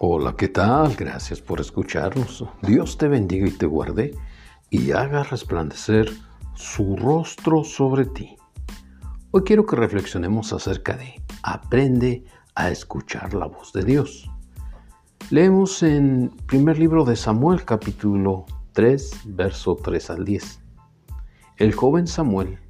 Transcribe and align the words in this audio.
Hola, 0.00 0.36
¿qué 0.36 0.46
tal? 0.46 0.94
Gracias 0.94 1.40
por 1.40 1.60
escucharnos. 1.60 2.44
Dios 2.62 2.98
te 2.98 3.08
bendiga 3.08 3.48
y 3.48 3.50
te 3.50 3.66
guarde 3.66 4.16
y 4.70 4.92
haga 4.92 5.24
resplandecer 5.24 6.08
su 6.54 6.94
rostro 6.94 7.64
sobre 7.64 8.04
ti. 8.04 8.36
Hoy 9.32 9.42
quiero 9.42 9.66
que 9.66 9.74
reflexionemos 9.74 10.52
acerca 10.52 10.96
de 10.96 11.20
aprende 11.42 12.24
a 12.54 12.70
escuchar 12.70 13.34
la 13.34 13.46
voz 13.46 13.72
de 13.72 13.82
Dios. 13.82 14.30
Leemos 15.30 15.82
en 15.82 16.30
primer 16.46 16.78
libro 16.78 17.04
de 17.04 17.16
Samuel 17.16 17.64
capítulo 17.64 18.46
3, 18.74 19.22
verso 19.24 19.74
3 19.82 20.10
al 20.10 20.24
10. 20.24 20.60
El 21.56 21.74
joven 21.74 22.06
Samuel 22.06 22.60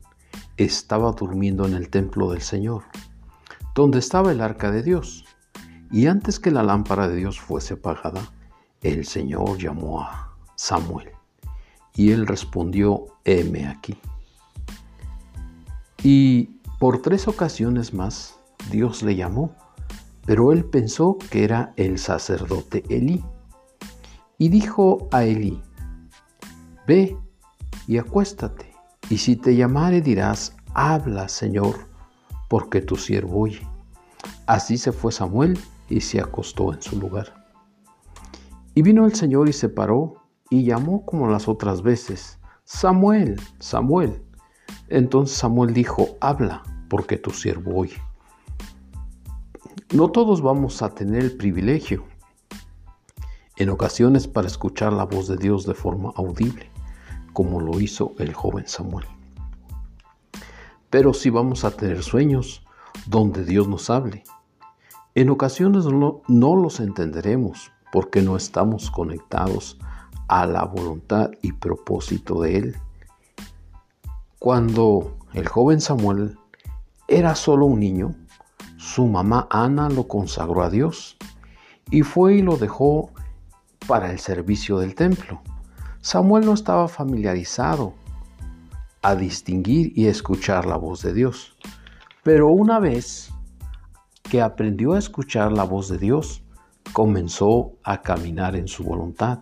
estaba 0.56 1.12
durmiendo 1.12 1.66
en 1.66 1.74
el 1.74 1.90
templo 1.90 2.30
del 2.30 2.40
Señor, 2.40 2.84
donde 3.74 3.98
estaba 3.98 4.32
el 4.32 4.40
arca 4.40 4.70
de 4.70 4.82
Dios 4.82 5.26
y 5.90 6.06
antes 6.06 6.38
que 6.38 6.50
la 6.50 6.62
lámpara 6.62 7.08
de 7.08 7.16
Dios 7.16 7.40
fuese 7.40 7.74
apagada, 7.74 8.20
el 8.82 9.06
Señor 9.06 9.58
llamó 9.58 10.02
a 10.02 10.36
Samuel. 10.54 11.10
Y 11.94 12.12
él 12.12 12.26
respondió, 12.26 13.06
heme 13.24 13.66
aquí. 13.66 13.98
Y 16.02 16.44
por 16.78 17.02
tres 17.02 17.26
ocasiones 17.26 17.92
más 17.92 18.38
Dios 18.70 19.02
le 19.02 19.16
llamó, 19.16 19.52
pero 20.26 20.52
él 20.52 20.64
pensó 20.64 21.16
que 21.30 21.42
era 21.42 21.72
el 21.76 21.98
sacerdote 21.98 22.84
Elí. 22.88 23.24
Y 24.36 24.50
dijo 24.50 25.08
a 25.10 25.24
Elí, 25.24 25.60
ve 26.86 27.16
y 27.86 27.98
acuéstate, 27.98 28.72
y 29.08 29.18
si 29.18 29.36
te 29.36 29.56
llamare 29.56 30.02
dirás, 30.02 30.54
habla 30.74 31.28
Señor, 31.28 31.88
porque 32.48 32.80
tu 32.80 32.96
siervo 32.96 33.40
oye. 33.40 33.66
Así 34.46 34.78
se 34.78 34.92
fue 34.92 35.10
Samuel 35.10 35.58
y 35.88 36.00
se 36.00 36.20
acostó 36.20 36.72
en 36.72 36.82
su 36.82 36.98
lugar. 36.98 37.46
Y 38.74 38.82
vino 38.82 39.06
el 39.06 39.14
Señor 39.14 39.48
y 39.48 39.52
se 39.52 39.68
paró 39.68 40.22
y 40.50 40.64
llamó 40.64 41.04
como 41.04 41.28
las 41.28 41.48
otras 41.48 41.82
veces, 41.82 42.38
Samuel, 42.64 43.40
Samuel. 43.58 44.22
Entonces 44.88 45.36
Samuel 45.36 45.74
dijo, 45.74 46.16
habla, 46.20 46.62
porque 46.88 47.16
tu 47.16 47.30
siervo 47.30 47.76
oye. 47.76 48.00
No 49.94 50.10
todos 50.10 50.42
vamos 50.42 50.82
a 50.82 50.94
tener 50.94 51.22
el 51.22 51.36
privilegio, 51.36 52.04
en 53.56 53.70
ocasiones 53.70 54.28
para 54.28 54.46
escuchar 54.46 54.92
la 54.92 55.04
voz 55.04 55.26
de 55.28 55.36
Dios 55.36 55.66
de 55.66 55.74
forma 55.74 56.12
audible, 56.14 56.70
como 57.32 57.60
lo 57.60 57.80
hizo 57.80 58.14
el 58.18 58.32
joven 58.32 58.68
Samuel. 58.68 59.06
Pero 60.90 61.12
sí 61.12 61.30
vamos 61.30 61.64
a 61.64 61.70
tener 61.70 62.02
sueños 62.02 62.62
donde 63.06 63.44
Dios 63.44 63.66
nos 63.66 63.90
hable, 63.90 64.24
en 65.20 65.30
ocasiones 65.30 65.84
no, 65.84 66.22
los 66.28 66.78
entenderemos 66.78 67.72
porque 67.90 68.22
no 68.22 68.36
estamos 68.36 68.88
conectados 68.88 69.76
a 70.28 70.46
la 70.46 70.62
voluntad 70.62 71.32
y 71.42 71.50
propósito 71.54 72.40
de 72.42 72.56
Él. 72.56 72.76
Cuando 74.38 75.16
el 75.32 75.48
joven 75.48 75.80
Samuel 75.80 76.38
era 77.08 77.34
solo 77.34 77.66
un 77.66 77.80
niño, 77.80 78.14
su 78.76 79.08
mamá 79.08 79.48
Ana 79.50 79.88
lo 79.88 80.06
consagró 80.06 80.62
a 80.62 80.70
Dios 80.70 81.16
y 81.90 82.02
fue 82.02 82.36
y 82.36 82.42
lo 82.42 82.56
dejó 82.56 83.10
para 83.88 84.12
el 84.12 84.20
servicio 84.20 84.78
del 84.78 84.94
templo. 84.94 85.42
Samuel 86.00 86.46
no 86.46 86.52
estaba 86.52 86.86
familiarizado 86.86 87.92
a 89.02 89.16
distinguir 89.16 89.92
y 89.96 90.06
escuchar 90.06 90.64
la 90.64 90.76
voz 90.76 91.02
de 91.02 91.12
Dios, 91.12 91.56
pero 92.22 92.50
una 92.50 92.78
vez 92.78 93.32
que 94.30 94.42
aprendió 94.42 94.92
a 94.92 94.98
escuchar 94.98 95.52
la 95.52 95.64
voz 95.64 95.88
de 95.88 95.98
Dios, 95.98 96.42
comenzó 96.92 97.72
a 97.82 98.02
caminar 98.02 98.56
en 98.56 98.68
su 98.68 98.84
voluntad 98.84 99.40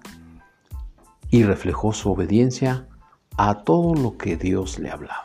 y 1.31 1.43
reflejó 1.43 1.93
su 1.93 2.13
obediencia 2.13 2.89
a 3.37 3.65
todo 3.65 3.95
lo 3.95 4.17
que 4.17 4.37
Dios 4.37 4.79
le 4.79 4.91
hablaba. 4.91 5.25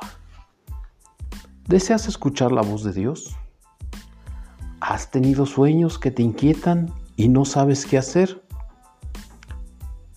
¿Deseas 1.67 2.07
escuchar 2.07 2.51
la 2.51 2.61
voz 2.61 2.83
de 2.83 2.91
Dios? 2.91 3.37
¿Has 4.79 5.11
tenido 5.11 5.45
sueños 5.45 5.99
que 5.99 6.11
te 6.11 6.23
inquietan 6.23 6.91
y 7.15 7.29
no 7.29 7.45
sabes 7.45 7.85
qué 7.85 7.97
hacer? 7.97 8.43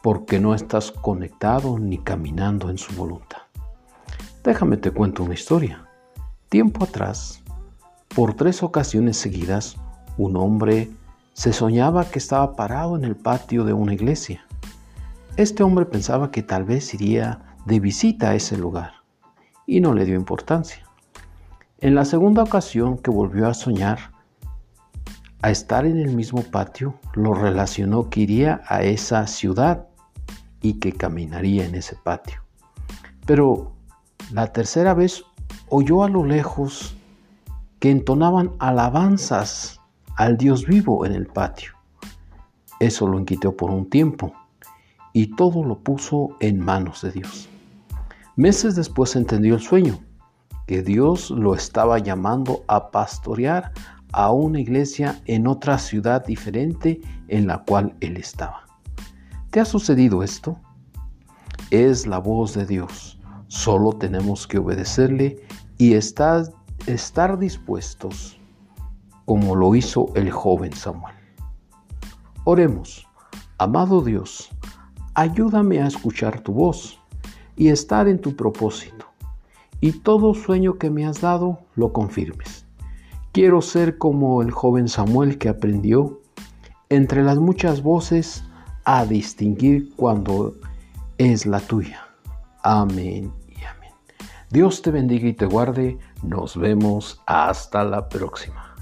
Porque 0.03 0.41
no 0.41 0.54
estás 0.54 0.91
conectado 0.91 1.78
ni 1.78 1.99
caminando 1.99 2.71
en 2.71 2.78
su 2.78 2.94
voluntad. 2.94 3.43
Déjame 4.43 4.78
te 4.78 4.91
cuento 4.91 5.22
una 5.22 5.34
historia. 5.34 5.87
Tiempo 6.49 6.84
atrás, 6.84 7.44
por 8.15 8.35
tres 8.35 8.63
ocasiones 8.63 9.17
seguidas, 9.17 9.77
un 10.17 10.37
hombre 10.37 10.89
se 11.33 11.53
soñaba 11.53 12.05
que 12.05 12.21
estaba 12.21 12.55
parado 12.55 12.97
en 12.97 13.05
el 13.05 13.17
patio 13.17 13.65
de 13.65 13.73
una 13.73 13.93
iglesia. 13.93 14.47
Este 15.37 15.65
hombre 15.65 15.85
pensaba 15.85 16.31
que 16.31 16.45
tal 16.45 16.63
vez 16.63 16.95
iría 16.95 17.57
de 17.67 17.81
visita 17.81 18.31
a 18.31 18.35
ese 18.37 18.57
lugar 18.57 18.93
y 19.67 19.81
no 19.81 19.95
le 19.95 20.05
dio 20.05 20.15
importancia. 20.15 20.85
En 21.81 21.97
la 21.97 22.05
segunda 22.05 22.45
ocasión 22.45 22.99
que 22.99 23.11
volvió 23.11 23.49
a 23.49 23.55
soñar, 23.55 24.13
a 25.43 25.51
estar 25.51 25.85
en 25.85 25.99
el 25.99 26.15
mismo 26.15 26.43
patio, 26.43 26.95
lo 27.15 27.35
relacionó 27.35 28.11
que 28.11 28.21
iría 28.21 28.63
a 28.69 28.85
esa 28.85 29.27
ciudad 29.27 29.89
y 30.63 30.75
que 30.75 30.93
caminaría 30.93 31.67
en 31.67 31.75
ese 31.75 31.97
patio. 31.97 32.43
Pero 33.27 33.73
la 34.33 34.53
tercera 34.53 34.95
vez 34.95 35.25
oyó 35.69 36.05
a 36.05 36.09
lo 36.09 36.25
lejos 36.25 36.97
que 37.84 37.91
entonaban 37.91 38.50
alabanzas 38.61 39.78
al 40.17 40.39
Dios 40.39 40.65
vivo 40.65 41.05
en 41.05 41.12
el 41.12 41.27
patio. 41.27 41.72
Eso 42.81 43.06
lo 43.06 43.19
inquietó 43.19 43.55
por 43.55 43.71
un 43.71 43.91
tiempo 43.91 44.33
y 45.12 45.37
todo 45.37 45.62
lo 45.62 45.78
puso 45.81 46.31
en 46.41 46.61
manos 46.61 47.03
de 47.03 47.12
Dios. 47.12 47.47
Meses 48.37 48.75
después 48.75 49.15
entendió 49.17 49.55
el 49.56 49.61
sueño, 49.61 49.99
que 50.67 50.81
Dios 50.81 51.31
lo 51.31 51.55
estaba 51.55 51.99
llamando 51.99 52.65
a 52.69 52.91
pastorear 52.91 53.71
a 54.12 54.33
una 54.33 54.61
iglesia 54.61 55.21
en 55.27 55.47
otra 55.47 55.77
ciudad 55.77 56.25
diferente 56.25 57.03
en 57.28 57.47
la 57.47 57.65
cual 57.65 57.95
él 58.01 58.16
estaba. 58.16 58.65
¿Te 59.51 59.61
ha 59.61 59.66
sucedido 59.66 60.22
esto? 60.22 60.59
Es 61.71 62.06
la 62.06 62.16
voz 62.16 62.55
de 62.55 62.65
Dios. 62.65 63.21
Solo 63.49 63.93
tenemos 63.93 64.47
que 64.47 64.56
obedecerle 64.56 65.37
y 65.77 65.93
estar 65.93 66.45
estar 66.87 67.39
dispuestos 67.39 68.39
como 69.25 69.56
lo 69.56 69.75
hizo 69.75 70.11
el 70.15 70.31
joven 70.31 70.72
Samuel. 70.72 71.15
Oremos, 72.45 73.06
amado 73.59 74.03
Dios, 74.03 74.50
ayúdame 75.15 75.81
a 75.81 75.87
escuchar 75.87 76.41
tu 76.41 76.53
voz 76.53 77.00
y 77.56 77.69
estar 77.69 78.06
en 78.09 78.21
tu 78.21 78.37
propósito, 78.37 79.06
y 79.81 79.93
todo 79.93 80.34
sueño 80.34 80.78
que 80.78 80.91
me 80.91 81.06
has 81.06 81.21
dado 81.21 81.61
lo 81.75 81.93
confirmes. 81.93 82.67
Quiero 83.33 83.62
ser 83.62 83.99
como 83.99 84.43
el 84.43 84.51
joven 84.51 84.89
Samuel 84.89 85.39
que 85.39 85.49
aprendió 85.49 86.21
entre 86.89 87.22
las 87.22 87.39
muchas 87.39 87.83
voces 87.83 88.45
a 88.84 89.06
distinguir 89.06 89.93
cuando 89.97 90.55
es 91.19 91.47
la 91.47 91.61
tuya. 91.61 92.06
Amén. 92.62 93.33
Dios 94.54 94.82
te 94.82 94.92
bendiga 94.92 95.26
y 95.26 95.32
te 95.32 95.47
guarde. 95.47 95.98
Nos 96.22 96.56
vemos 96.56 97.20
hasta 97.26 97.82
la 97.82 98.09
próxima. 98.09 98.74